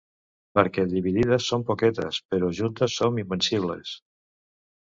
[0.59, 3.97] Perquè dividides som poquetes, però juntes som invencibles.